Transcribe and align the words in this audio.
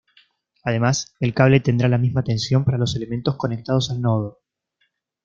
Además, 0.63 1.13
el 1.19 1.35
cable 1.35 1.59
tendrá 1.59 1.87
la 1.87 1.99
misma 1.99 2.23
tensión 2.23 2.63
para 2.65 2.79
los 2.79 2.95
elementos 2.95 3.35
conectados 3.37 3.91
al 3.91 4.01
nodo. 4.01 4.39